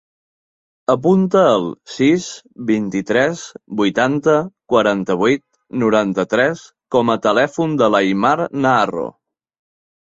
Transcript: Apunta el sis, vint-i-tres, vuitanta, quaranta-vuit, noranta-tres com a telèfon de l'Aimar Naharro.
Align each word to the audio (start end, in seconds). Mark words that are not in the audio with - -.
Apunta 0.93 1.43
el 1.49 1.67
sis, 1.95 2.25
vint-i-tres, 2.71 3.45
vuitanta, 3.83 4.37
quaranta-vuit, 4.75 5.47
noranta-tres 5.85 6.67
com 6.97 7.17
a 7.17 7.21
telèfon 7.31 7.81
de 7.85 7.95
l'Aimar 7.95 8.37
Naharro. 8.65 9.11